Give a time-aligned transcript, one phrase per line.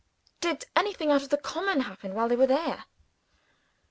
[0.39, 2.85] "Did anything out of the common happen while they were there?"